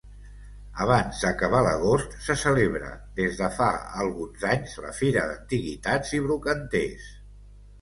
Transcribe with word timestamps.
Abans 0.85 1.19
d'acabar 1.25 1.59
l'agost 1.67 2.15
se 2.27 2.35
celebra, 2.43 2.89
des 3.19 3.37
de 3.41 3.51
fa 3.59 3.67
alguns 4.07 4.47
anys, 4.55 4.75
la 4.87 4.95
Fira 5.03 5.27
d'Antiguitats 5.33 6.17
i 6.21 6.27
Brocanters. 6.29 7.07